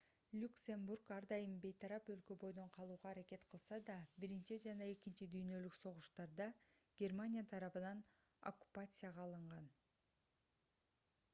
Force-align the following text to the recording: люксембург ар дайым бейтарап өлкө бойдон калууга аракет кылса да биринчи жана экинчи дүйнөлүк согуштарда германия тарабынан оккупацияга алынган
люксембург 0.41 1.09
ар 1.15 1.25
дайым 1.31 1.51
бейтарап 1.65 2.07
өлкө 2.13 2.35
бойдон 2.43 2.71
калууга 2.77 3.09
аракет 3.09 3.43
кылса 3.51 3.77
да 3.89 3.97
биринчи 4.23 4.57
жана 4.63 4.87
экинчи 4.93 5.27
дүйнөлүк 5.35 5.77
согуштарда 5.81 6.47
германия 7.03 7.45
тарабынан 7.53 8.01
оккупацияга 8.53 9.23
алынган 9.29 9.69